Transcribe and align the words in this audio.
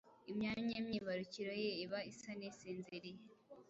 imyanya 0.31 0.77
myibarukiro 0.87 1.51
ye 1.63 1.71
iba 1.83 1.99
isa 2.11 2.29
n’isinziriye. 2.39 3.21